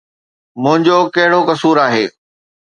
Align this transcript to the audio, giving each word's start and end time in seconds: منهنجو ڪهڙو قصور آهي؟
منهنجو 0.61 0.97
ڪهڙو 1.15 1.39
قصور 1.49 1.77
آهي؟ 1.85 2.05